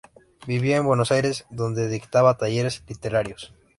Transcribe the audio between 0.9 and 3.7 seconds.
Aires, donde dictaba talleres literarios.